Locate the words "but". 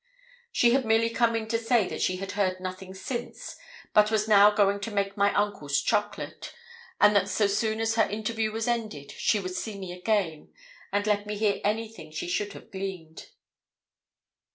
3.93-4.09